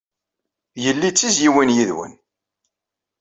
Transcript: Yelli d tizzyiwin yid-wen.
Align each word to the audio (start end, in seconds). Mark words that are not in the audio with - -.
Yelli 0.83 1.09
d 1.11 1.15
tizzyiwin 1.15 1.73
yid-wen. 1.77 2.13